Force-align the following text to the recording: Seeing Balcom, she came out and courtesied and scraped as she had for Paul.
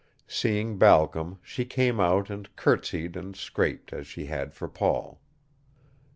Seeing 0.27 0.79
Balcom, 0.79 1.37
she 1.43 1.63
came 1.63 1.99
out 1.99 2.31
and 2.31 2.49
courtesied 2.55 3.15
and 3.15 3.35
scraped 3.35 3.93
as 3.93 4.07
she 4.07 4.25
had 4.25 4.51
for 4.51 4.67
Paul. 4.67 5.21